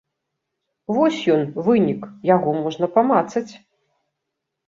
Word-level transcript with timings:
Вось 0.95 1.17
ён, 1.33 1.43
вынік, 1.67 2.01
яго 2.35 2.49
можна 2.63 2.85
памацаць. 2.97 3.53